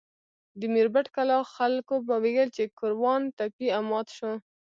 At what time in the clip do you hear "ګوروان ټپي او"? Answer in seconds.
2.79-3.83